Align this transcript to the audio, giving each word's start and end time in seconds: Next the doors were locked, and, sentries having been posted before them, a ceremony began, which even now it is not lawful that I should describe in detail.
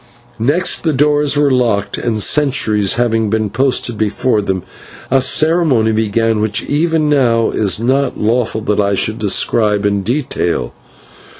Next 0.39 0.79
the 0.79 0.93
doors 0.93 1.37
were 1.37 1.51
locked, 1.51 1.95
and, 1.99 2.23
sentries 2.23 2.95
having 2.95 3.29
been 3.29 3.51
posted 3.51 3.99
before 3.99 4.41
them, 4.41 4.63
a 5.11 5.21
ceremony 5.21 5.91
began, 5.91 6.41
which 6.41 6.63
even 6.63 7.07
now 7.07 7.51
it 7.51 7.57
is 7.57 7.79
not 7.79 8.17
lawful 8.17 8.61
that 8.61 8.79
I 8.79 8.95
should 8.95 9.19
describe 9.19 9.85
in 9.85 10.01
detail. 10.01 10.73